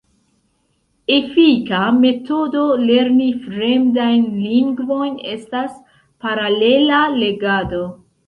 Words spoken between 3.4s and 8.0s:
fremdajn lingvojn estas paralela legado.